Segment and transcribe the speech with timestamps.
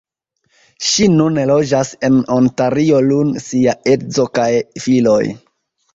[0.91, 4.49] Ŝi nune loĝas en Ontario lun sia edzo kaj
[4.87, 5.25] filoj.